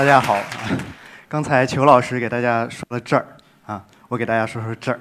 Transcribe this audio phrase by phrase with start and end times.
[0.00, 0.38] 大家好，
[1.28, 3.26] 刚才裘老师给大家说了这儿
[3.66, 4.98] 啊，我给大家说说这儿。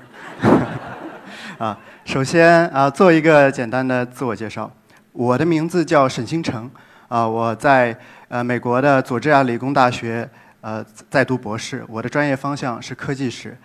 [1.57, 4.69] 啊，首先啊，做一个简单的自我介绍，
[5.13, 6.69] 我的名字叫沈星成，
[7.07, 7.97] 啊，我在
[8.27, 10.29] 呃美国的佐治亚理工大学
[10.59, 13.57] 呃在读博士，我的专业方向是科技史。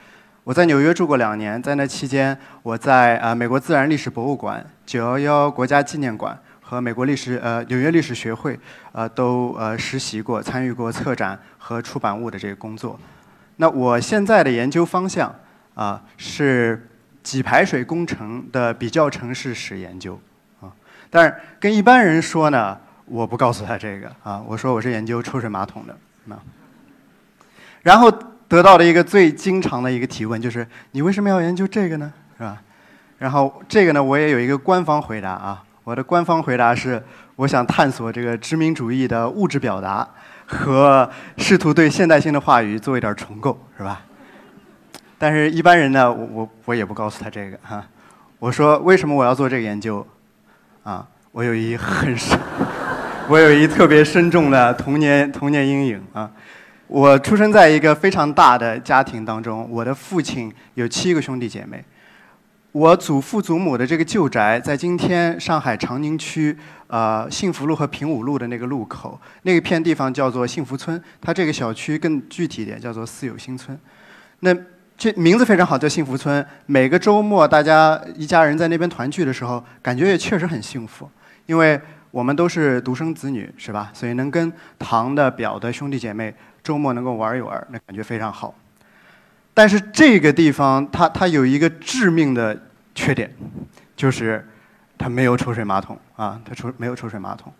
[0.44, 6.38] 我在纽约住过两年，在那期间，我在啊美国自然历史博物馆、九幺幺国家纪念馆。
[6.74, 8.58] 和美国历史呃纽约历史学会
[8.92, 12.98] 呃都呃实习过，参与过策展和出版物的这个工作。
[13.56, 15.32] 那我现在的研究方向
[15.74, 16.88] 啊是
[17.22, 20.20] 给排水工程的比较城市史研究
[20.60, 20.72] 啊。
[21.08, 25.96] 但是跟一般人说呢，我不告诉他这个啊，我说我是研究抽水马桶的
[26.34, 26.42] 啊。
[27.82, 28.10] 然后
[28.48, 32.12] 得到的一个最经常的一个提问就是：你为什么要研究这个呢？
[32.36, 32.60] 是吧？
[33.18, 35.63] 然后这个呢，我也有一个官方回答啊。
[35.84, 37.02] 我的官方回答是：
[37.36, 40.08] 我想探索这个殖民主义的物质表达，
[40.46, 44.00] 和试图对现代性的话语做一点重构，是吧？
[45.18, 47.84] 但是一般人呢，我我我也不告诉他这个哈。
[48.38, 50.04] 我说为什么我要做这个研究？
[50.84, 52.38] 啊，我有一很深，
[53.28, 56.30] 我有一特别深重的童年童年阴影啊。
[56.86, 61.84] 我出生在一个非常大的家庭当中，我的父亲有七个兄弟姐妹。
[62.74, 66.56] 我祖父祖母的这个旧宅在今天上海长宁区
[66.88, 71.00] 呃幸福路和平武路的那个路口，那一片地方叫做幸福村。
[71.20, 73.78] 它这个小区更具体一点叫做四友新村。
[74.40, 74.52] 那
[74.98, 76.44] 这名字非常好，叫幸福村。
[76.66, 81.08] 每个周末大家一家人在那边团聚的时候，感觉也确实很幸福，
[81.46, 81.80] 因为
[82.10, 83.92] 我们都是独生子女，是吧？
[83.94, 88.52] 所以能跟堂的、表的兄弟姐妹周末能够玩一玩，那感觉非常好。
[89.54, 92.60] 但是这个地方，它它有一个致命的
[92.94, 93.32] 缺点，
[93.96, 94.44] 就是
[94.98, 97.52] 它没有抽水马桶啊，它抽没有抽水马桶。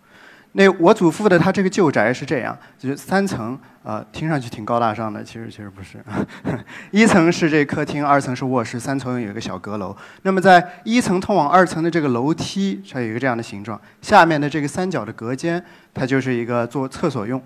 [0.57, 5.99] 那我祖父的他这个旧宅是这样，就是三层，啊，听上去挺高大上的，其实其实不是。
[6.93, 9.97] 一层是这客厅，二层是卧室，三层有一个小阁楼。
[10.23, 15.61] 那么在一层通往二层的这个楼梯，它有一个这样的形状，下面的这个三角的隔间，
[15.93, 17.43] 它就是一个做厕所用。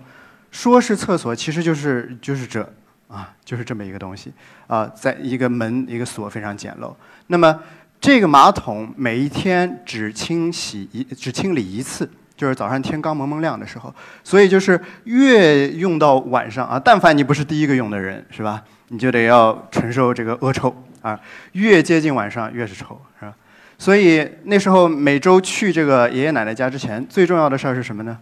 [0.51, 2.67] 说是厕所，其实就是就是这。
[3.09, 4.31] 啊，就是这么一个东西，
[4.67, 6.93] 啊，在一个门一个锁非常简陋。
[7.27, 7.59] 那么
[7.99, 13.93] 这个马桶每一天只清洗一只清理一次，就是早上天刚蒙蒙亮的时候。
[14.23, 18.63] 所以就是越用到晚上啊，但凡你不是第一个用的人，是吧？
[18.89, 21.19] 你就得要承受这个恶臭啊。
[21.53, 23.33] 越接近晚上越是臭，是吧？
[23.79, 28.17] 所以那时候每周去这个爷爷奶奶家之前，最重要的事儿是什么呢？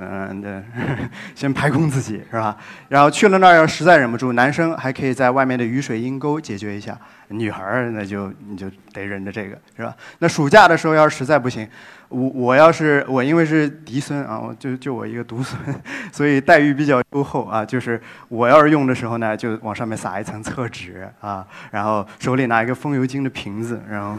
[0.00, 0.62] 嗯，对，
[1.34, 2.56] 先排空自己是吧？
[2.88, 6.96] 然后去了那儿，要实在忍不住，男生还可以在外面的雨水阴沟解决一下，
[7.28, 9.94] 女孩儿那就你就得忍着这个是吧？
[10.20, 11.68] 那暑假的时候要是实在不行，
[12.08, 15.60] 我我要是我因为是嫡孙啊，我就就我一个独孙，
[16.12, 17.64] 所以待遇比较优厚啊。
[17.64, 24.16] 就是我要是用的时候呢，就往上面撒一层厕纸啊，然后手里拿一个风油精的瓶子，然后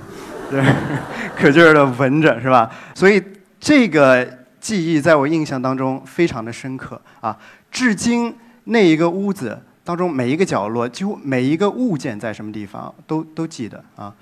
[0.51, 0.61] 对，
[1.38, 2.69] 可劲儿的闻着是吧？
[2.94, 3.23] 所以
[3.61, 4.38] 这个。
[4.59, 7.38] 记忆在我印象当中非常的深刻啊，
[7.72, 14.14] 至今那一个屋子当中每一个角落，几乎每一个物件在什么地方都都记得啊，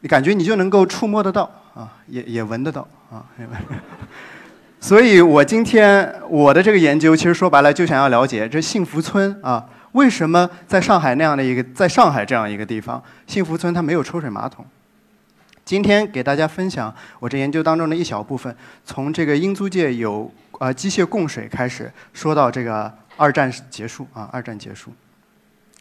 [0.00, 3.24] 你感觉你就能够触摸得到啊，也也闻得到啊。
[4.80, 14.64] 所以我今天我的这个研究其实说白了就想要了解这幸福村啊，为什么在上海那样的一个在上海这样一个地方，幸福村它没有抽水马桶。
[15.68, 18.56] 今天给大家分享我这研究当中的一小部分，
[18.86, 24.90] 从这个英租界有呃机械供水开始，说到这个二战结束啊，二战结束。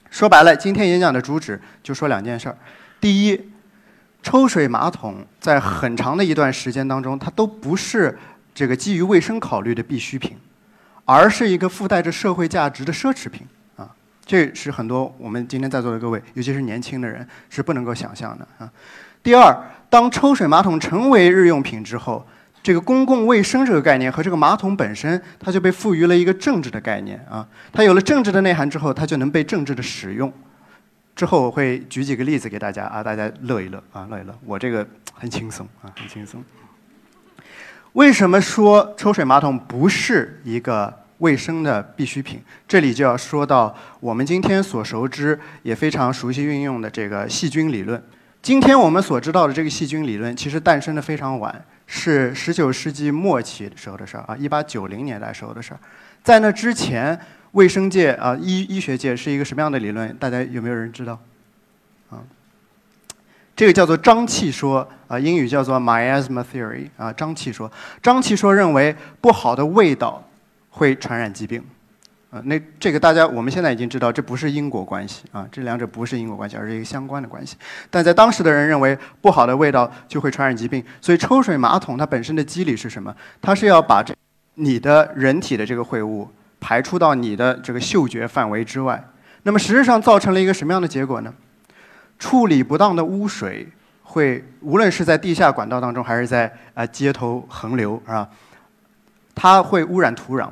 [0.09, 2.57] 说白了，今天演讲的主旨就说两件事儿：
[2.99, 3.49] 第一，
[4.21, 8.19] 抽水马桶在很长的一段时间当中，它都不是
[8.53, 10.35] 这个基于卫生考虑的必需品，
[11.05, 13.47] 而是一个附带着社会价值的奢侈品
[13.77, 13.89] 啊。
[14.25, 18.69] 这是很多我们今天在座的各位，尤其是年轻的人是不能够想象的啊。
[19.23, 19.57] 第二。
[19.89, 22.25] 当抽水马桶成为日用品之后，
[22.61, 27.47] 这个公共卫生这个概念和这个马桶本身，它就被赋予了一个政治的概念啊。
[27.71, 30.31] 它有了政治的内涵之后，它就能被政治的使用。
[31.15, 34.37] 之后我会举几个例子给大家啊，大家乐一乐啊，乐一乐。
[34.45, 36.43] 我这个很轻松啊，很轻松。
[37.93, 42.39] 为什么说抽水马桶不是一个卫生的必需品？
[42.67, 48.03] 这里就要说到我们今天所熟知也非常熟悉运用的这个细菌理论。
[48.41, 55.79] 今天我们所知道的这个细菌理论，其实诞生的非常晚，是十九世纪末期时候的事儿啊，一八九零年代时候的事儿。
[56.23, 57.19] 在那之前，
[57.51, 60.15] 卫生界啊，医医学界是一个什么样的理论？
[60.17, 61.19] 大家有没有人知道？
[62.09, 62.23] 啊，
[63.53, 67.69] 这个叫做瘴气说啊，英语叫做 miasma theory 啊，瘴气说。
[68.01, 70.23] 瘴气说认为不好的味道
[70.69, 71.61] 会传染疾病。
[72.45, 77.57] 那这个大家我们现在已经知道，这不是因果关系啊，这两者不是因果关系，而是一个相关的关系。
[77.89, 83.15] 但在当时的人认为，不好的味道就会传染疾病，所以抽水马桶它本身的机理是什么？
[83.41, 84.13] 它是要把这
[84.55, 86.27] 你的人体的这个秽物
[86.59, 89.03] 排出到你的这个嗅觉范围之外。
[89.43, 91.33] 那么实质上造成了一个什么样的结果呢？
[92.19, 93.67] 处理不当的污水
[94.01, 98.27] 会无论是在地下管道当中，还是在啊街头横流啊，
[99.35, 100.49] 它会污染土壤。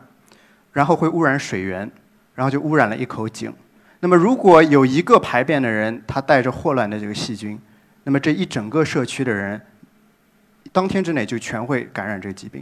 [0.76, 1.90] 然后会污染水源，
[2.34, 3.52] 然后就污染了一口井。
[4.02, 7.58] 那么，如果有一个排便的人，他带着霍乱的这个细菌，
[8.04, 9.60] 那么这一整个社区的人，
[10.74, 12.62] 当天之内就全会感染这个疾病。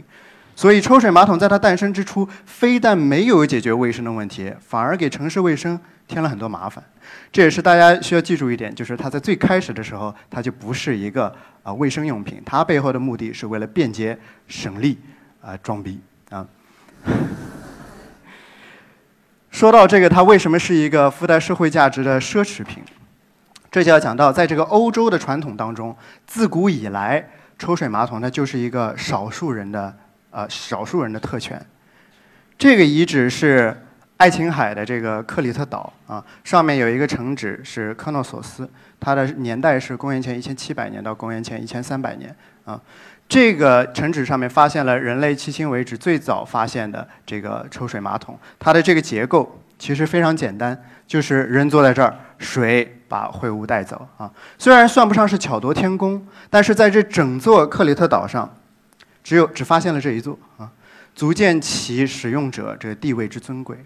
[0.54, 6.82] 所以，抽水马桶在它诞生之初，非但没有解决卫生的问题，反而给城市卫生添了很多麻烦。
[7.32, 11.34] 这也是大家需要记住一点，就是它在最开始的时候，它就不是一个
[11.64, 14.16] 啊卫生用品，它背后的目的是为了便捷、
[14.46, 14.96] 省力、
[15.40, 16.00] 啊装逼
[16.30, 16.46] 啊。
[19.54, 22.82] 说到这个，它为什么是一个附带社会价值的奢侈品？
[23.70, 25.96] 这就要讲到，在这个欧洲的传统当中，
[26.26, 27.24] 自古以来，
[27.56, 29.96] 抽水马桶它就是一个少数人的
[30.32, 31.64] 呃少数人的特权。
[32.58, 33.80] 这个遗址是
[34.16, 38.68] 爱琴海的这个克里特岛啊，上面有一个城址是科诺索斯，
[38.98, 42.34] 它的年代是公元前一千七百年到公元前一千三百年
[42.64, 42.80] 啊。
[43.26, 54.30] 这个城址上面发现了人类迄今为止最早发现的这个抽水马桶，它的这个结构其实非常简单，就是人坐在这儿，水把秽物带走啊。
[54.58, 58.48] 虽然算不上是巧夺天工，但是在这整座克里特岛上，
[59.24, 60.70] 只有只发现了这一座啊，
[61.14, 63.76] 足见其使用者这个地位之尊贵。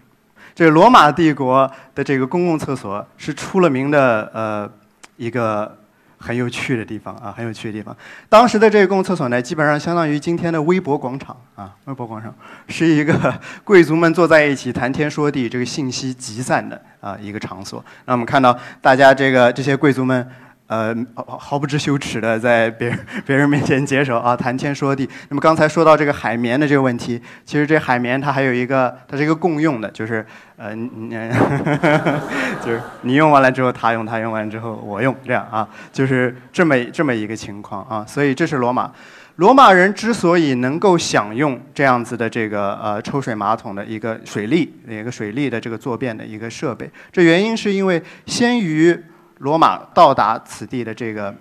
[0.53, 4.69] 这罗马帝国的这个公共厕所是出了名的呃
[5.15, 5.78] 一个。
[6.19, 7.95] 很有趣的地方啊，很有趣的地方。
[8.27, 12.31] 当时的这个公共厕所呢，基本上相当于今天的微博广场啊，微博广场
[12.67, 13.33] 是一个
[13.63, 17.83] 贵族们坐在一起谈天说地、这个信息集散的啊一个场所。
[18.05, 20.29] 那我们看到大家这个这些贵族们。
[20.69, 25.09] 呃，毫毫不知羞耻的在别人别人面前解手啊，谈天说地。
[25.29, 30.23] 那么刚才说到这个海绵的这个问题，其实这海绵它还有一个，它是一个共用的，就是
[30.57, 30.75] 呃，
[32.63, 38.05] 就是你用完了之后他用，他用完之后我用，这样啊，就是这么这么一个情况啊。
[38.07, 38.91] 所以这是罗马，
[39.37, 48.95] 罗马人之所以能够享用这样子的这个呃抽水马桶的一个水利，一个水利的这个坐便的一个设备，这原因是因为先于。
[49.39, 51.33] 罗马到达此地的这个，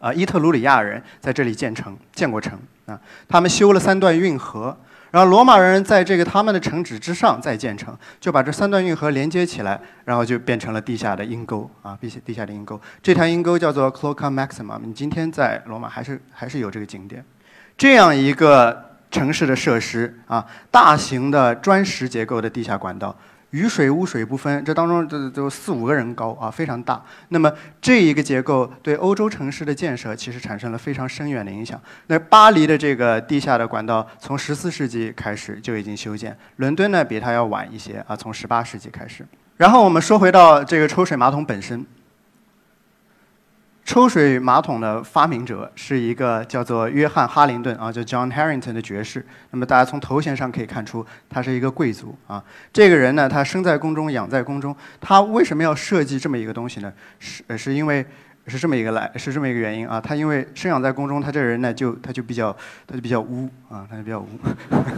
[0.00, 2.98] 啊，伊特鲁里亚人在这里建城，建过城啊。
[3.28, 4.76] 他们修了三段运河，
[5.10, 12.80] 然后罗马人在这个他们的城址之上再建城，就把这三段运河连接起来，然后就变成了地下的阴沟啊，地下地下的阴沟。
[13.02, 17.24] 这条阴沟叫做 Cloaca Maxima，你今天在罗马还是还是有这个景点。
[17.76, 23.14] 这样一个城市的设施啊，大型的砖石结构的地下管道。
[23.52, 27.02] 雨水污水不分，这当中都都四五个人高啊，非常大。
[27.28, 31.80] 那么这一个结构对欧洲城市的建设其实产生了非常深远的影响。
[32.08, 39.26] 那巴黎的这个地下的管道从十四世纪开始就已经修建，伦敦呢比它要晚一些啊，从十八世纪开始。
[39.56, 41.86] 然后我们说回到这个抽水马桶本身。
[43.84, 49.26] 抽水马桶的发明者是一个叫做约翰·哈林顿啊，叫 John Harrington 的爵士。
[49.50, 52.42] 那么大家从头衔上可以看出，他是一个贵族啊。
[52.72, 54.74] 这个人呢，他生在宫中，养在宫中。
[55.00, 56.92] 他为什么要设计这么一个东西呢？
[57.18, 58.06] 是是因为
[58.46, 60.00] 是这么一个来，是这么一个原因啊。
[60.00, 64.28] 他因为生养在宫中，他这个人呢，就他就比较他就比较污啊，他就比较污。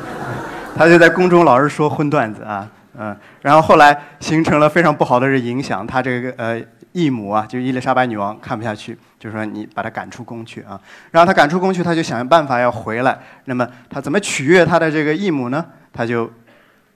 [0.76, 5.86] 他就在宫中老是说荤段子啊，嗯，然后后来形成了非常不好的影响。
[5.86, 6.62] 他这个呃。
[6.94, 10.80] 义母啊，就伊丽莎白女王看不下去，就说你把她赶出宫去啊。
[11.10, 13.18] 然后她赶出宫去，他就想办法要回来。
[13.46, 15.66] 那么他怎么取悦他的这个义母呢？
[15.92, 16.30] 他就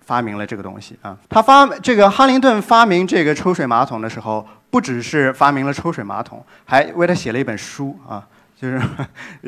[0.01, 1.19] 发明了这个东西啊。
[1.29, 8.25] 他发这个哈林顿发明这个抽水马桶的时候，不只是发明了抽水马桶，还为他写了一本书啊。
[8.61, 8.81] 就是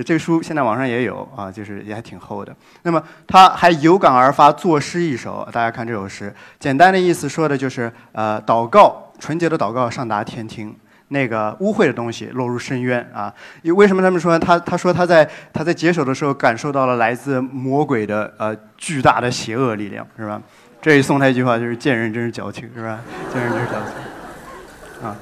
[0.05, 2.55] 这个书现在网上也有啊，就是也还挺厚的。
[2.83, 10.75] 那么他还有感而发作诗一首，大家看这首诗，简单的意思说的就是呃，祷告纯洁的祷告上达天庭，
[11.09, 13.33] 那个污秽的东西落入深渊啊。
[13.77, 20.41] 为什么他们说他他说他在他在解手的时候感受到了来自魔鬼的呃巨大的邪恶力量，是吧？
[20.83, 22.99] 这里送他一句话就是见人真是矫情，是吧？
[23.33, 25.17] 见人真是矫情啊。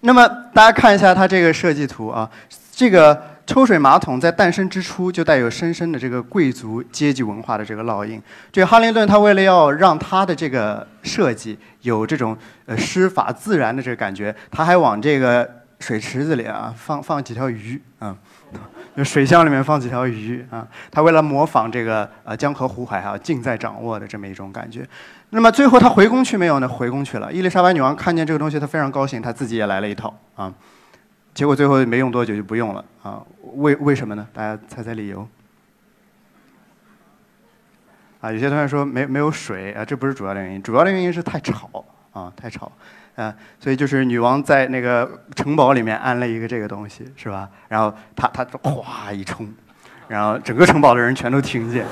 [0.00, 2.30] 那么大家看一下他这个设计图啊。
[2.76, 8.20] 这个抽水马桶在诞生之初就带有深深的这个贵族阶级文化的这个烙印。
[8.50, 12.36] 这哈林顿他为了要让他的这个设计有这种
[12.66, 15.48] 呃施法自然的这个感觉，他还往这个
[15.78, 18.16] 水池子里啊放放几条鱼啊，
[18.96, 20.66] 就水箱里面放几条鱼啊。
[20.90, 24.86] 他为了模仿这个呃江河湖海啊尽在掌握的这么一种感觉。
[25.30, 26.68] 那么最后他回宫去没有呢？
[26.68, 27.30] 回宫去了。
[27.30, 30.50] 伊丽莎白女王看见这个东西，她非常高兴，她自己也来了一套啊。
[31.34, 33.20] 结果最后没用多久就不用了啊？
[33.56, 34.26] 为为什么呢？
[34.32, 35.28] 大家猜猜理由？
[38.20, 42.70] 啊，有些同学说没没有水啊，这不是主要的原因，主要的原因是太吵啊，太吵
[43.16, 47.48] 啊，所以就是女王在那个城堡里面安了一个这个东西，是吧？
[47.68, 49.52] 然后她她哗一冲，
[50.06, 51.84] 然后整个城堡的人全都听见，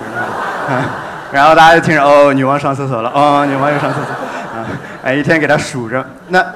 [1.32, 4.66] 然后大家就听着哦，女王上厕所了，哦，女王又上厕所，啊，
[5.02, 6.54] 哎，一天给她数着那。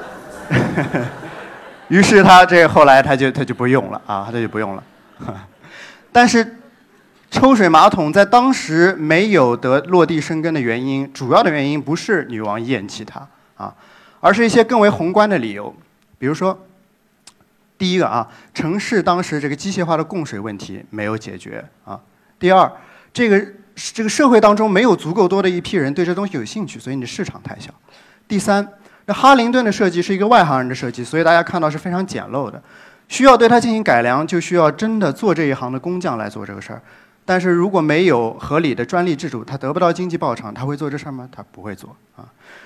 [1.89, 4.83] 于是他这后来他就他就不用了啊，他就不用了。
[6.11, 6.57] 但是
[7.31, 13.25] 抽水马桶在当时没有得落地生根的原因，主要的原因不是女王厌弃它
[13.55, 13.73] 啊，
[14.19, 15.73] 而是一些更为宏观的理由。
[16.19, 16.57] 比如说，
[17.77, 21.99] 第一个啊，城市当时这个机械化的供水问题没有解决啊。
[22.37, 22.69] 第二，
[23.13, 27.71] 这个这个社会当中没有足够多的一批人对这东西有兴趣，所以你的市场太小。
[28.27, 28.67] 第三。
[29.07, 32.61] 那哈灵顿的设计是一个外行人的设计，所以大家看到是非常简陋的，
[33.07, 36.81] 需要对它进行改良，就需要真的做这一行的工匠来做这个事儿。
[37.23, 41.27] 但是如果没有合理的专利制度，他得不到经济报偿，他会做这事儿吗？
[41.31, 42.23] 他不会做啊。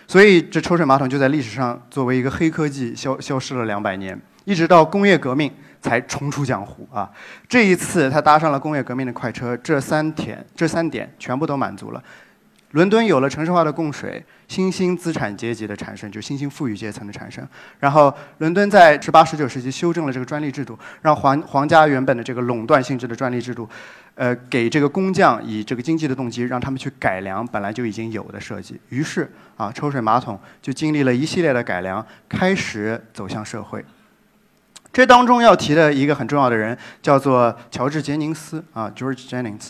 [0.08, 7.08] 所以这抽水马桶就在历史上作为一个黑科技消消失了两百年，一直到工业革命才重出江湖啊。
[7.48, 12.04] 这一次他搭上了工业革命的快车，这三点这三点全部都满足了。
[12.72, 17.46] 伦敦有了城市化的供水，新兴资产阶级的产生，就新兴富裕阶层的产生。
[17.80, 23.68] 然后，伦敦在十八、十九世纪修正了这个专利制度，让皇皇家原本的这个垄断性质的专利制度，
[24.16, 28.80] 呃，给这个工匠以这个经济的动机，让他们去改良本来就已经有的设计。
[28.90, 33.84] 于是，啊，抽水马桶就经历了一系列的改良，开始走向社会。
[34.94, 39.68] 这当中要提的一个很重要的人，叫做乔治·杰宁斯，啊，George Jennings。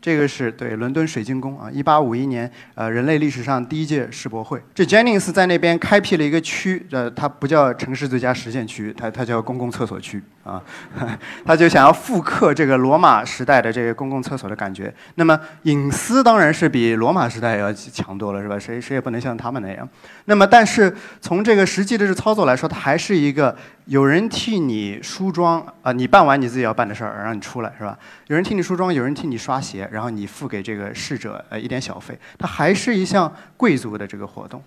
[0.00, 4.58] 这个是对伦敦水晶宫啊，一八五一年，呃，人类历史上第一届世博会。
[4.74, 10.62] 这 Jennings 在那边开辟了一个区，呃，它不叫城市最佳实践区，它它叫公共厕所区啊，
[11.44, 14.92] 他就想要复刻这个罗马时代的这个公共厕所的感觉。
[15.16, 18.58] 那么隐私当然是比罗马时代要强多了，是吧？
[18.58, 19.86] 谁谁也不能像他们那样。
[20.24, 23.54] 那么但是从这个实际的这操作来说，它还是一个。
[23.86, 27.98] 有人替你梳妆啊，你办完你自己要办的事儿，让你出来是吧？
[28.28, 34.62] 有人替你梳妆，有人替你刷鞋，然后你付给这个侍者呃一点小费，它还是一项贵族的这个活动。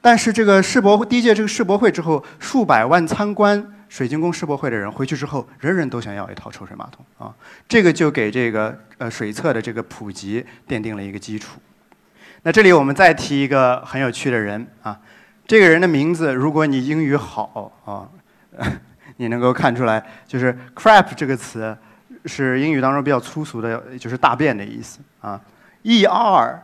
[0.00, 7.34] 但是这个世博会第一届这个世博会之后，数百万参观水晶宫世博会的人回去之后，人人都想要一套抽水马桶啊，
[7.68, 11.60] 这个就给这个呃水厕的这个普及奠定了一个基础。
[12.42, 14.98] 那这里我们再提一个很有趣的人啊，
[15.46, 18.08] 这个人的名字，如果你英语好啊。
[19.16, 21.76] 你能够看出来，就是 “crap” 这个词
[22.24, 25.40] 是英语当中比较粗俗的，就是大便的意思啊。
[25.84, 26.56] “er”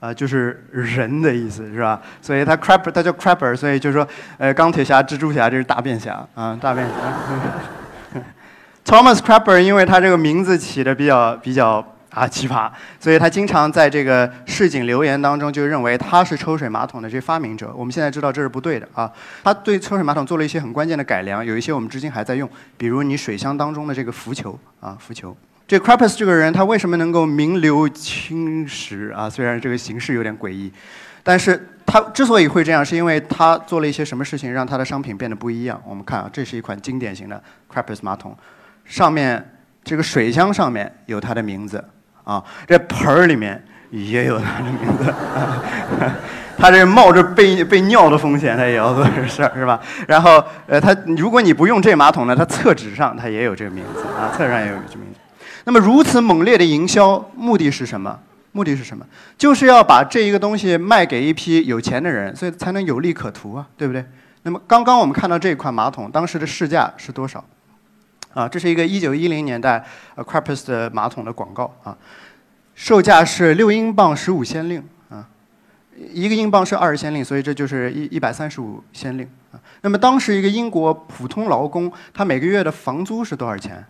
[0.00, 2.00] 啊，就是人的意思，是吧？
[2.20, 4.06] 所以它 crapper，它叫 “crapper”，所以就是说，
[4.38, 8.20] 呃，钢铁侠、蜘蛛侠这是大便侠啊，大便侠。
[8.84, 11.93] Thomas Crapper，因为他这个名字起的比较比较。
[12.14, 12.70] 啊，奇葩！
[13.00, 17.74] 所以他经常在这个市井留言当中就认为他是抽水马桶的这发明者。
[17.76, 19.12] 我们现在知道这是不对的啊。
[19.42, 25.36] 他对抽水马桶做了一些很关键的改良，有一些我们至今还在用，比如你水箱当中的这个浮球啊，浮球。
[25.66, 29.28] 这 c r a p p e s 这个人他为什么能够名留青史啊？
[29.28, 30.70] 虽然这个形式有点诡异，
[31.22, 35.82] 但是他之所以会这样，是因为他做了一些什么事情让他的商品变得不一样。
[35.84, 37.36] 我们看啊，这是一款经典型的
[37.68, 38.36] c r a p p e s 马桶，
[38.84, 39.52] 上面
[39.82, 41.82] 这个水箱上面有他的名字。
[42.24, 45.14] 啊，这盆儿里面也有他的名字，
[46.58, 49.78] 他这冒着被被尿的风险，他也要做这事儿，是吧？
[50.08, 55.20] 然后，呃，他如果你不用这马桶呢，他厕纸上他也有这个名字啊，厕上也有这名字。
[55.64, 58.18] 那么如此猛烈的营销，目的是什么？
[58.52, 59.04] 目的是什么？
[59.36, 64.04] 就是要把这一个东西卖给一批有钱的人，所以才能有利可图啊，对不对？
[64.42, 67.44] 那么刚刚我们看到这款马桶，当时的市价是多少？
[68.34, 69.84] 啊，这是一个一九一零年代
[70.16, 71.96] 呃 c r a p e s 的马桶的广告啊，
[72.74, 75.26] 售价是六英镑十五先令啊，
[76.12, 79.60] 一个英镑是二十先令，所以这就是一一百三十五先令啊。
[79.82, 83.84] 那么当时一个英国普通劳工，他每个月的房租是多少钱？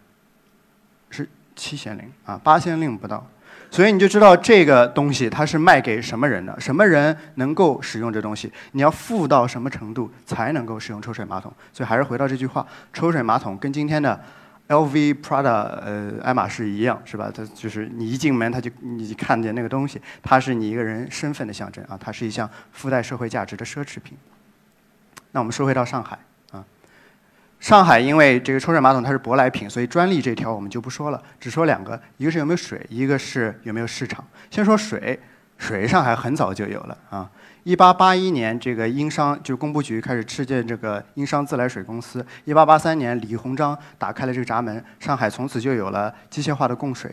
[1.10, 3.26] 是七先令啊，八先令不到。
[3.74, 8.52] 所以你就知道这个东西它是卖给什么人的，什么人能够使用这东西？
[8.70, 11.52] 你要富到什么程度才能够使用抽水马桶？
[11.72, 14.22] 所以还是回到这句话：抽水马桶跟今天的
[14.68, 17.28] LV、Prada、呃爱马仕一样，是吧？
[17.34, 24.16] 它就是你一进门，它就你看见那个东西，它是你一个人身份的象征啊，它是一项附带社会价值的奢侈品。
[25.32, 26.16] 那我们说回到上海，
[27.64, 34.22] 上海因为这个抽水马桶它是舶来品，所以专利这条我们就不说了，只说两个，一个是有没有水，一个是有没有市场。
[34.50, 35.18] 先说水，
[35.56, 37.30] 水上海很早就有了啊。
[37.62, 42.22] 一八八一年，这个英商就工部局开始敕建这个英商自来水公司。
[42.44, 47.10] 一八八三年，李鸿章打开了这个闸门，上海从此就有了机械化的供水。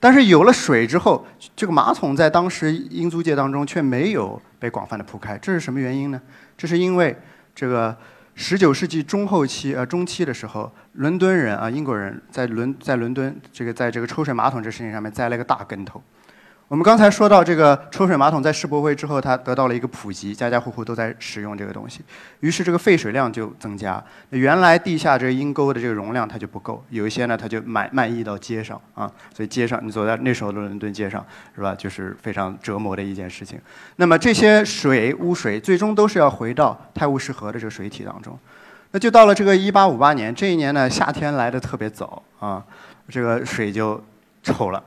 [0.00, 6.18] 但是有了水之后，这个马桶在当时英租界当中却没有被广泛的铺开，这是什么原因呢？
[6.56, 7.14] 这是因为
[7.54, 7.94] 这个
[8.34, 16.02] 十九世纪中后期呃中期的时候，伦敦人啊英国人在伦在伦敦这个在这个抽水马桶这事情上面栽了个大跟头。
[16.72, 22.00] 我们刚才说到这个抽水马桶在世博会之后，它得到了一个普及，家家户户都在使用这个东西，
[22.40, 24.02] 于是这个废水量就增加。
[24.30, 29.04] 原来地下这个阴沟的这个容量它就不够，有一些呢它就漫漫溢到街上啊，
[29.36, 31.22] 所以街上你走在那时候的伦敦街上
[31.54, 33.60] 是吧，就是非常折磨的一件事情。
[33.96, 38.38] 那么这些水污水最终都是要回到泰晤士河的这个水体当中，
[38.92, 42.64] 那就到了这个一八五八年这一年呢，夏天来的特别早啊，
[43.10, 44.02] 这个水就
[44.42, 44.82] 臭了。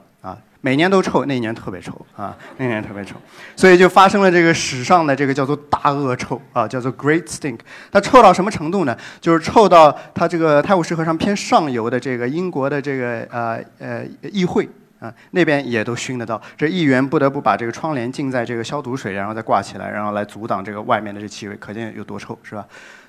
[0.66, 2.36] 每年都臭，那一年特别臭啊！
[2.58, 3.14] 那年特别臭，
[3.56, 7.60] 所以就发生了这个史上的这个叫做大恶臭啊，叫做 Great Stink。
[7.92, 8.98] 它臭到什么程度呢？
[9.22, 14.68] 就是臭到它这个泰晤士河上偏上游的这个英国的这个呃呃议会
[14.98, 16.42] 啊那边也都熏得到。
[16.58, 22.66] 这议员不得不把这个窗帘浸在这个消毒水，然后再挂起来，然后来阻挡这个外面的这气味，可见有多臭，是吧？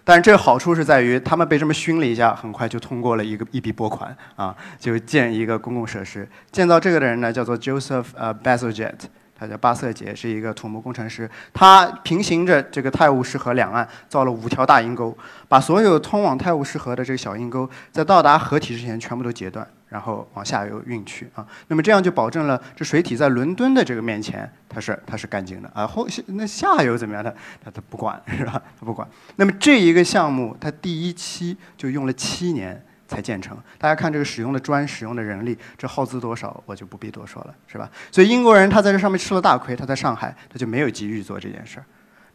[0.09, 6.29] 但是这个好处是在于，他们被这么熏了一下，很快就通过了一个一笔拨款啊，就建一个公共设施。
[6.53, 9.01] 建造这个的人呢，叫做 Joseph 呃 Bazalgette，
[9.39, 11.31] 他叫巴瑟杰，是一个土木工程师。
[11.53, 15.17] 他平行着这个泰晤士河两岸造了五条大阴沟，
[15.49, 19.67] 把所有通往泰晤士河的这个小阴沟，在到达河体之前全部都截断。
[19.89, 25.87] 然后往下游运去啊，那么这样就保证了这水体在伦敦的这个面前，它是它是干净的啊。
[25.87, 27.23] 后那下游怎么样？
[27.23, 27.31] 它
[27.65, 28.61] 它它不管 是吧？
[28.79, 29.07] 它不管。
[29.37, 33.57] 那么这一个项目，它第一期就用了七年才建成。
[33.79, 37.91] 大家看这个使用的砖、使用的人力，这耗资多少，我就不必多说了，是吧？
[38.11, 41.85] 所以英国人他在这上面吃了大亏，他在上海他就没有急于做这件事儿。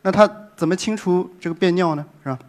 [0.02, 2.06] 那他怎么清除这个便尿呢？
[2.24, 2.40] 是吧？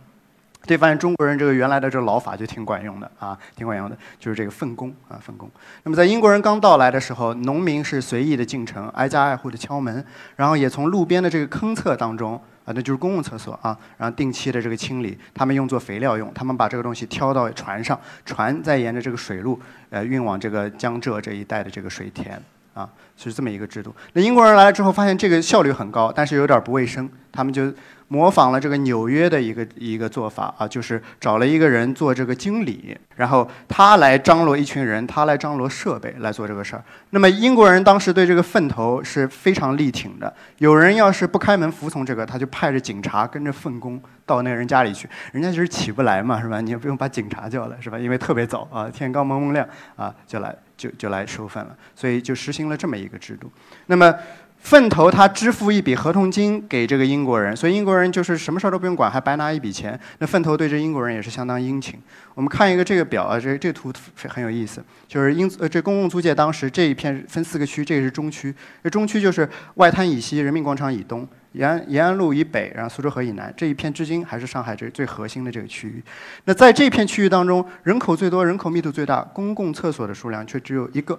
[0.65, 5.51] 这发现中国人这个原来的这个老法就挺管用的啊，挺管用的，就是这个粪工啊，粪工。
[5.83, 10.05] 那么在英国人刚到来的时候，农民是随意的进城，挨家挨户的敲门，
[10.37, 22.41] 然后也从路边的这个坑厕当中啊，那就是公共厕所啊，然后定期的这个清理，他们用作肥料用，他们把这个东西挑到船上，船再沿着这个水路呃运往这个江浙这一带的这个水田
[22.75, 23.95] 啊，是这么一个制度。
[24.13, 27.73] 那英国人来了之后，发现这个效率很高，但是有点不卫生，他们就。
[28.13, 36.85] 模仿了这个纽约的一个一个做法啊，就是找了一个人做这个经理，然后他来张罗一群人，他来张罗设备来做这个事儿。
[37.09, 46.61] 那么英国人当时对这个粪头是非常力挺的，有人要是不开门服从这个，他就派着警察跟着粪工到那个人家里去，人家就是起不来嘛，是吧？
[46.61, 47.99] 你也不用把警察叫来，是吧？
[47.99, 53.51] 因为特别早啊，天刚蒙蒙亮啊，就来就就来收粪了，所以就实行了这么一个制度。
[53.87, 54.15] 那么。
[54.63, 59.99] 粪头他支付一笔合同金给这个英国人，所以英国人就是什么事儿都不用管，还白拿一笔钱。
[60.19, 62.01] 那粪头对这英国人也是相当殷勤。
[62.33, 63.93] 我们看一个这个表啊，这这图
[64.29, 76.03] 很有意思，就是英呃这公共租界当时这一片分四个区，这个是中区，这中区就是外滩以西、人民广场以东、延安延安路以北，然后苏州河以南这一片，至今还是上海这最核心的这个区域。
[76.45, 81.19] 那在这片区域当中，人口最多、人口密度最大，公共厕所的数量却只有一个。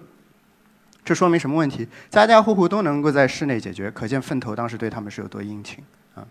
[1.05, 1.87] 这说明什么问题？
[2.09, 5.83] 家家户户都能够在室内解决，可见粪头当时对他们是有多殷勤
[6.15, 6.23] 啊。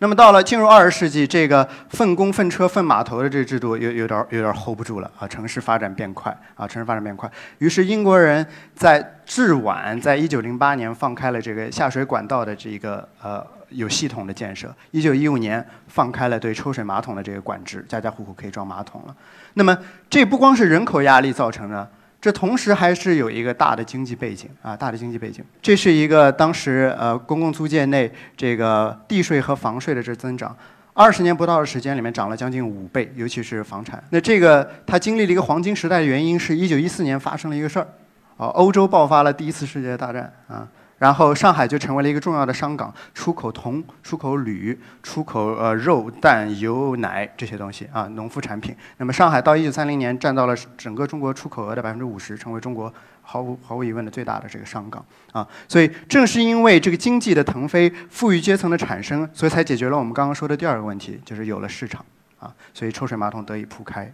[0.00, 5.28] 那么到了进入二十世纪，这个粪工、粪车、粪码头的这个制度有有点儿有点儿 hold 不住了啊。
[5.28, 14.74] 城市发展变快啊，城市发展变快，于是英国人在至晚，在一九零八年放开了这个下水管道的这个呃有系统的建设。
[14.90, 19.14] 一九一五年放开了对抽水马桶的这个管制，家家户户可以装马桶了。
[19.54, 19.78] 那么
[20.10, 21.88] 这不光是人口压力造成的。
[22.22, 25.44] 这同时还是有一个大的经济背景啊，大的经济背景。
[25.60, 30.56] 这是一个当时呃公共租界内这个地税和房税的这增长，
[30.92, 34.00] 二十年不到的时间里面涨了将近五倍，尤其是房产。
[34.10, 37.88] 那这个它经历了一个黄金时代的原因是一九一四年发生了一个事儿，
[38.36, 40.68] 啊，欧洲爆发了第一次世界大战啊。
[41.02, 48.72] 然后上海就成为了一个重要的商港，出口铜、出口铝、出口呃肉、蛋、油、奶这些东西啊，农副产品。
[48.98, 55.44] 那么上海到一九三零年占到了整个中国出口额的百分之五十，成为中国毫无毫无疑问的最大的这个商港啊。
[55.66, 62.04] 所以正是因为这个经济的腾飞、富裕阶层的产生，所以才解决了我们刚刚说的第二个问题，就是有了市场
[62.38, 64.08] 啊，所以抽水马桶得以铺开。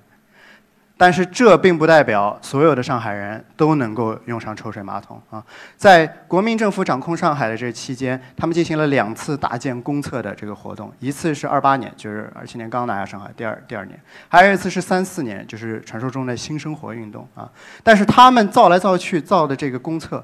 [0.98, 5.42] 但是这并不代表所有的上海人都能够用上抽水马桶啊。
[5.76, 17.48] 在国民政府掌控上海的这期间，他们进行了两次大建公厕的这个活动，一次是二八年，就是二七年刚拿下上海，第二第二年，还有一次是三四年，就是传说中的新生活运动啊。
[17.82, 20.22] 但是他们造来造去造的这个公厕。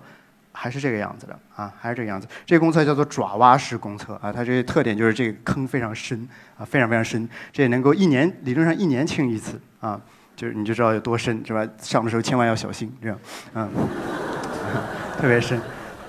[0.56, 2.28] 还是这个样子的啊，还是这个样子。
[2.46, 10.00] 这个公厕叫做爪哇式公厕啊，它这个特点就是这个坑非常深啊，非常非常深，这也能够一年理论上一年清一次啊，
[10.36, 11.66] 就是你就知道有多深是吧？
[11.80, 13.18] 上的时候千万要小心这样，
[13.54, 13.68] 嗯，
[15.20, 15.60] 特别深。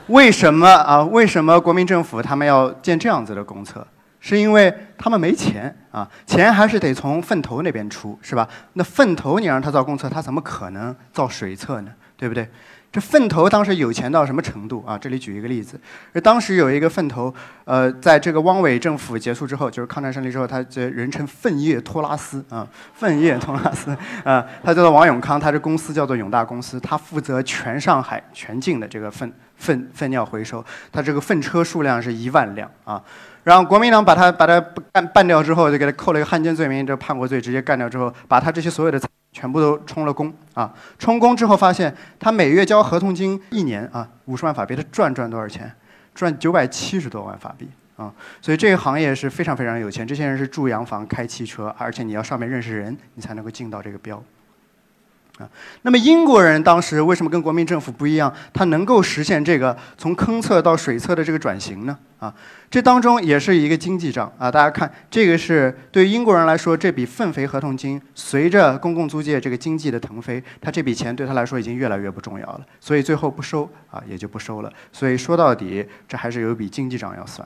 [0.08, 1.04] 为什么啊？
[1.04, 3.86] 为什么国民政府他们要建这样子的公厕？
[4.28, 8.50] 是因为他们没钱啊，钱还是得从粪头那边出是吧？
[8.74, 11.92] 那粪头你让他造公厕，他怎么可能造水厕呢？
[12.18, 12.50] 对不对？
[12.92, 14.98] 这粪头当时有钱到什么程度啊？
[14.98, 15.80] 这里举一个例子，
[16.24, 17.32] 当时有一个粪头，
[17.66, 33.00] 呃，在这个汪伪政府结束之后，就是抗战胜利之后，他这人称“粪业托拉斯”啊，“粪业托拉斯”啊，他叫做王永康，他这公司叫做永大公司，他负责全上海全境的这个粪粪粪尿回收，他这个粪车数量是一万辆啊。
[33.46, 34.60] 然后国民党把他把他
[34.92, 39.00] 干办掉之后，就给他扣了一个汉奸罪名，这叛国罪直接干掉之后，把他这些所有的。
[39.36, 40.74] 全部都充了公啊！
[40.98, 45.70] 充公之后发现，他每月交合同金一年啊五十万法币，他赚赚多少钱？
[46.14, 48.10] 赚九百七十多万法币啊！
[48.42, 50.08] 所以这个行业是非常非常有钱。
[50.08, 54.24] 这些人是住洋房、开汽车，而且你要上面认识人，你才能够进到这个标。
[55.38, 55.44] 啊，
[55.82, 58.34] 那么英国人当时为什么跟国民政府不一样？
[58.54, 61.98] 他能够实现这个从坑厕到水厕的这个转型呢？
[62.20, 62.34] 啊，
[62.72, 64.50] 这当中也是一个经济账啊。
[64.50, 74.72] 大家看，这个是对英国人来说，这笔粪肥合同金，随着公共租界这个经济的腾飞，他这笔钱对他来说已经越来越不重要了，所以最后不收啊，也就不收了。
[74.94, 77.46] 所以说到底，这还是有一笔经济账要算。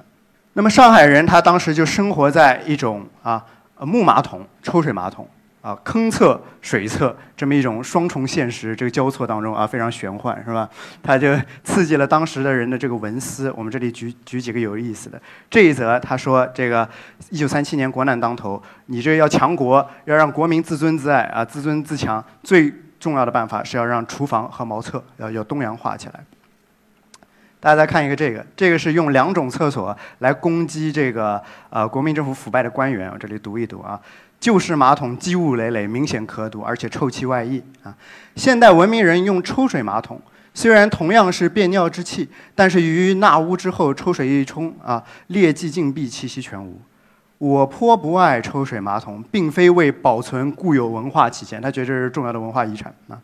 [0.53, 3.43] 那么上海人他当时就生活在一种啊
[3.79, 5.27] 木马桶、抽水马桶。
[5.61, 10.69] 啊，坑厕、水厕这么一种双重现实这个交错当中啊，非常玄幻，是吧？
[11.03, 13.51] 它就刺激了当时的人的这个文思。
[13.57, 15.21] 我们这里举举几个有意思的。
[15.49, 16.87] 这一则他说，这个
[17.29, 26.23] 一九三七年国难当头，你这要强国，要让国民自尊自爱啊，自尊自强，最重要的办法是要让厨房和茅厕要要东洋化起来。
[27.59, 33.11] 大家再看一个这个，这个是用两种厕所来攻击这个呃国民政府腐败的官员。
[33.11, 33.99] 我这里读一读啊。
[34.39, 37.93] 旧式马桶积物累累，明显可堵，而且臭气外溢啊！
[38.35, 40.21] 现代文明人用抽水马桶，
[40.53, 46.79] 虽然同样是便尿之气，但是于纳污之后，抽水一冲啊，劣迹尽毕，气息全无。
[47.37, 53.19] 我颇不爱抽水马桶，并非为保存固有文化起见，他觉得这是重要的文化遗产啊。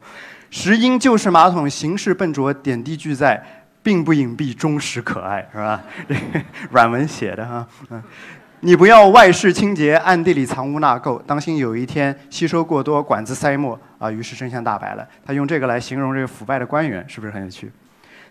[0.49, 3.41] 实因旧式马桶形式笨拙，点滴俱在，
[3.81, 5.81] 并不隐蔽，忠实可爱，是吧？
[6.71, 8.03] 软文写的哈，嗯。
[8.65, 14.09] 你不要外事清洁，暗地里藏污纳垢，当心有一天吸收过多，管子塞没啊！
[14.09, 15.07] 于是真相大白了。
[15.23, 17.71] 他用这个来形容这个腐败的官员，是不是很有趣？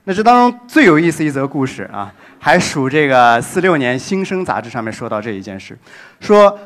[0.02, 5.78] 那这当中最有意思一则故事啊，还属这个四六年《新生》杂志上面说到这一件事，
[6.18, 6.58] 说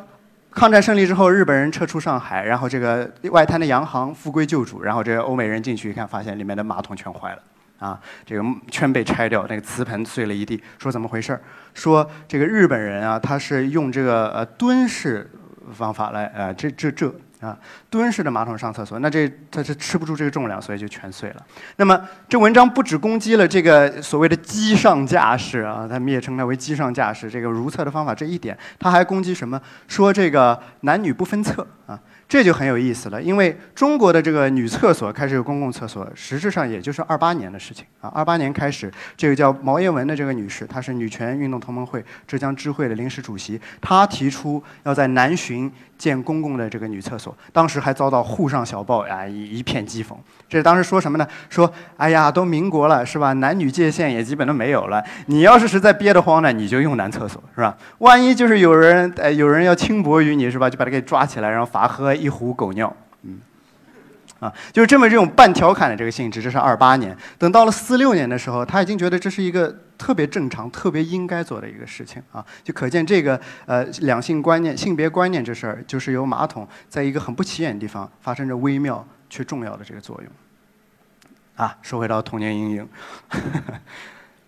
[0.51, 7.43] 抗战胜利之后，日本人撤出上海，然后这个外滩的洋行复归旧主，然后这个欧美人进去一看，发现里面的马桶全坏了。
[7.79, 10.61] 啊，这个圈被拆掉，那个瓷盆碎了一地。
[10.79, 11.41] 说怎么回事儿？
[11.75, 15.31] 说这个日本人啊，他是用这个呃蹲式
[15.73, 17.09] 方法来呃这这这
[17.41, 17.57] 啊
[17.88, 21.47] 蹲式的马桶上厕所，那这他是吃不住这个重量，所以就全碎了。
[21.77, 29.61] 那么这文章不只攻击了这个所谓的机上架式啊，他们也称它为机上架式这个如厕的方法这一点，他还攻击什么？
[29.87, 31.99] 说这个男女不分厕啊。
[32.29, 38.12] 这就很有意思了，因为中国的这个女厕所开始有公共厕所，实质上也就是二八年的事情啊。
[38.14, 50.14] 二八年开始，这个叫毛彦文的这个女士，她是女权运动同盟会浙江支会的临时主席，她提出要在南浔建公共的这个女厕所，当时还遭到沪上小报啊一一片讥讽。
[50.51, 51.27] 这当时说什么呢？
[51.49, 53.33] 说哎呀，都民国了是吧？
[53.35, 55.03] 男女界限也基本都没有了。
[55.27, 57.75] 你要是实在憋得慌呢，你就用男厕所是吧？
[57.99, 60.69] 万一就是有人呃有人要轻薄于你是吧？
[60.69, 62.18] 就把他给抓起来，然后罚喝。
[62.19, 63.41] 一壶狗尿，嗯，
[64.41, 66.43] 啊，就是这么这种半调侃的这个性质。
[66.43, 80.31] 这是二八年，等到了四六年的时候，他已经觉得这是一个特别正常、特别应该做的一个事情啊，就可见这个呃两性观念、性别观念这事儿，就是由马桶在一个很不起眼的地方发生着微妙却重要的这个作用。
[81.57, 82.89] 啊，说回到童年阴影，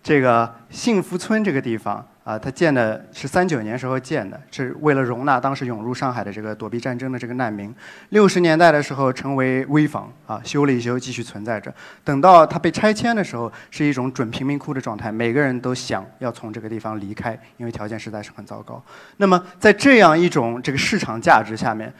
[0.03, 2.05] 这个幸福村这个地方。
[2.23, 7.73] 啊，它建的是三九年时候建的，是为了容纳当时涌入上海的这个躲避战争的这个难民。
[8.09, 11.73] 六十年代的时候成为危房，啊，修了一修，继续存在着。
[12.03, 18.81] 等到它被拆迁的时候，是一种准贫民窟的状态，每个人都想要从这个地方离开，因为条件实在是很糟糕。
[19.17, 21.91] 那么在这样一种这个市场价值下面，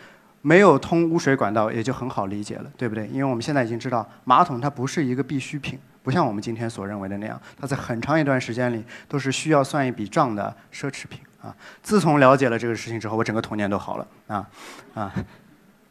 [0.44, 3.08] 没有通污水管道，也就很好理解了，对不对？
[3.08, 11.56] 因为我们现在已经知道，马桶它不是一个必需品，不像我们今天所认为的那样，它在很长一段时间里都是需要算一笔账的奢侈品啊。
[11.84, 14.50] 自从了解了这个事情之后，我整个童年都好了啊
[14.96, 15.14] 啊！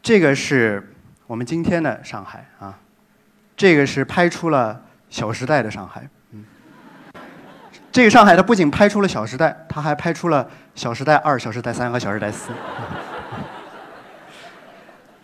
[0.03, 0.93] 这个是
[1.27, 2.77] 我们今天的上海啊，
[3.55, 4.73] 这个是拍出了
[5.09, 6.43] 《小时代》的上海，嗯，
[7.91, 10.43] 这个上海它不仅拍出了《小时代》，它还拍出了
[10.75, 12.51] 《小时代二》《小时代三》和《小时代四》。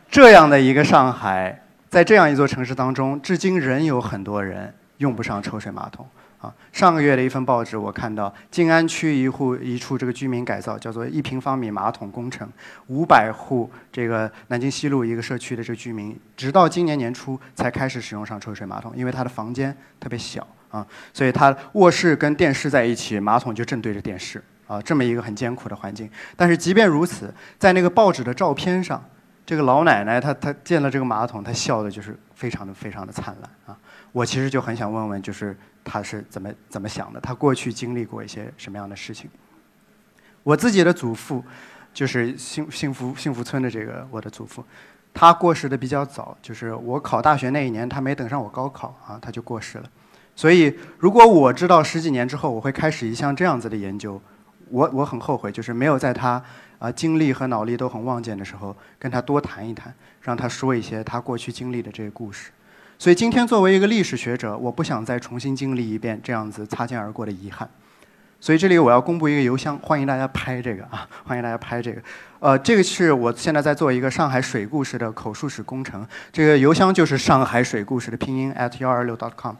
[0.09, 6.05] 这样的一个上海，在这样一座城市当中，至今仍有很多人用不上抽水马桶
[6.39, 6.53] 啊。
[6.73, 12.47] 上个月的一份报纸，我看到静安区一户一处这个居民改造，叫做一平方米马桶工程，
[12.87, 26.09] 五百户这个南京西路一个社区的这个居民，直到今年年初才开始使用上抽水马桶，因为他的房间特别小啊，所以他卧室跟电视在一起，马桶就正对着电视啊，这么一个很艰苦的环境。
[26.35, 29.01] 但是即便如此，在那个报纸的照片上。
[29.47, 33.79] 这个老奶奶，她她见了这个马桶，她笑的就是非常的非常的灿烂啊！
[34.11, 37.19] 我其实就很想问问，就是她是怎么怎么想的？
[37.21, 39.29] 她过去经历过一些什么样的事情？
[40.43, 41.41] 我自己的祖父，
[41.93, 44.61] 就是幸幸福幸福村的这个我的祖父，
[45.13, 49.89] 他过世的比较早，就是我考大学那一年，他没等上我高考啊，他就过世了。
[50.35, 54.21] 所以，如果我知道十几年之后我会开始一项这样子的研究，
[54.69, 56.43] 我我很后悔，就是没有在他。
[56.79, 62.51] 啊，精力和脑力都很旺健的时候，跟他多谈一谈，让他说一些他过去经历的这个故事。
[62.99, 67.67] 所以今天作为一个历史学者，我不想再重新经历一遍这样子擦肩而过的遗憾。
[68.39, 71.99] 所以这里我要公布一个邮箱，欢迎大家拍这个啊，欢迎大家拍这个。
[72.39, 79.55] 呃，这个是我现在在做一个上海水故事的口述史工程，这个邮箱就是上海水故事的拼音 at 幺二六 dot com。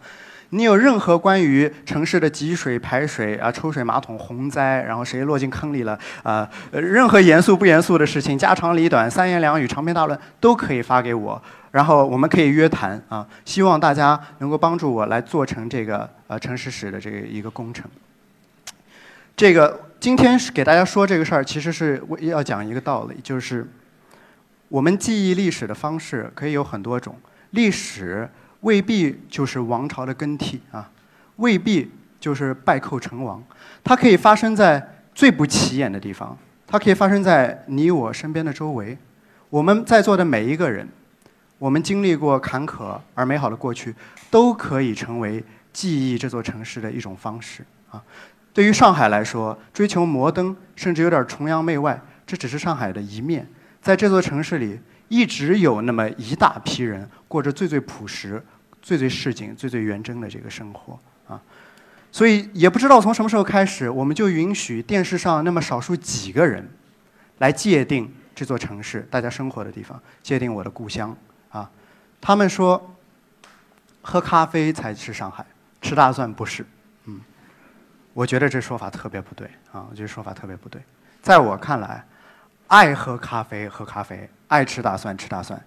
[0.52, 6.50] 你有任何关于城市的积水、排水啊、抽水马桶洪灾，然后谁落进坑里了啊？
[6.72, 13.28] 任何严肃不严肃的事情，家长里短、三言两语、长篇大论，都可以发给我，然后我们可以约谈啊。
[13.44, 17.86] 希望大家能够帮助我来做成这个呃城市史的这个一个工程。
[19.36, 23.68] 这个今天是给大家说这个事儿，其实是我要讲一个道理，就是
[24.70, 27.14] 我们记忆历史的方式可以有很多种，
[27.50, 28.30] 历史。
[28.62, 30.90] 未必就是王朝的更替啊，
[31.36, 33.42] 未必就是败寇成王，
[33.84, 38.98] 它可以发生在最不起眼的地方，它可以发生在你我身边的周围。
[39.50, 40.88] 我们在座的每一个人，
[41.60, 43.94] 我们经历过坎坷而美好的过去，
[44.32, 48.02] 都可以成为记忆这座城市的一种方式啊。
[48.54, 53.48] 对于上海来说，追求摩登，甚至有点崇洋媚外，这只是上海的一面。
[53.82, 54.80] 在这座城市里。
[55.10, 58.44] 一直有那么一大批人过着最最朴实、
[58.82, 61.42] 最最市井、最最原真的这个生活啊，
[62.12, 66.68] 所以也不知道从什么时候开始，我们就允许电视上那么少数几个人
[67.40, 71.16] 来界定这座城市大家生活的地方，界定我的故乡
[71.50, 71.70] 啊。
[72.20, 72.96] 他们说，
[74.02, 75.46] 喝咖啡才是上海，
[75.82, 76.66] 吃大蒜不是。
[77.06, 77.20] 嗯，
[78.14, 80.82] 我觉得这说法特别不对啊，我觉得说法特别不对。
[81.22, 82.06] 在我看来。
[82.70, 85.58] 爱喝咖啡，喝咖啡；爱吃大蒜，吃大蒜。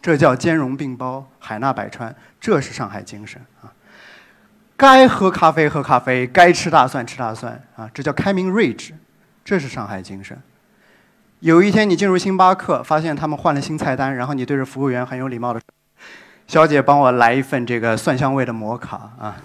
[0.00, 3.72] 这叫兼容并包，海纳百川，这是上海精神啊！
[4.76, 7.90] 该喝咖啡，喝咖啡；该吃大蒜，吃大蒜啊！
[7.92, 8.94] 这叫开明睿智，
[9.44, 10.40] 这是上海精神。
[11.40, 15.60] 有一天你进入星巴克，发现他们换了新菜单，然后你对着服务员很有礼貌的
[16.46, 19.36] ：“小姐，帮我来一份这个蒜香味的摩卡啊！”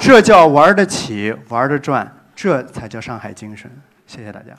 [0.00, 3.70] 这叫玩得起，玩得转，这才叫上海精神。
[4.06, 4.54] 谢谢大家。